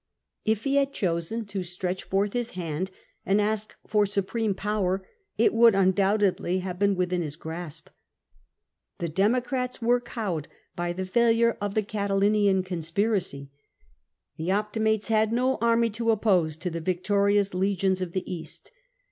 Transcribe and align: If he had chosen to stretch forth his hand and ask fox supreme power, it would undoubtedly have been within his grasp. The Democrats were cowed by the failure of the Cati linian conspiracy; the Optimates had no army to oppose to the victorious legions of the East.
If 0.45 0.63
he 0.63 0.77
had 0.77 0.93
chosen 0.93 1.45
to 1.45 1.61
stretch 1.61 2.05
forth 2.05 2.33
his 2.33 2.49
hand 2.57 2.89
and 3.23 3.39
ask 3.39 3.75
fox 3.85 4.11
supreme 4.11 4.55
power, 4.55 5.05
it 5.37 5.53
would 5.53 5.75
undoubtedly 5.75 6.57
have 6.61 6.79
been 6.79 6.95
within 6.95 7.21
his 7.21 7.35
grasp. 7.35 7.87
The 8.97 9.07
Democrats 9.07 9.79
were 9.79 10.01
cowed 10.01 10.47
by 10.75 10.91
the 10.91 11.05
failure 11.05 11.55
of 11.61 11.75
the 11.75 11.83
Cati 11.83 12.15
linian 12.19 12.65
conspiracy; 12.65 13.51
the 14.37 14.51
Optimates 14.51 15.09
had 15.09 15.31
no 15.31 15.57
army 15.57 15.91
to 15.91 16.09
oppose 16.09 16.55
to 16.55 16.71
the 16.71 16.81
victorious 16.81 17.53
legions 17.53 18.01
of 18.01 18.13
the 18.13 18.25
East. 18.27 18.71